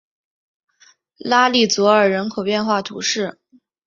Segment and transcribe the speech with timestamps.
[1.19, 3.37] 拉利佐尔人口变化图示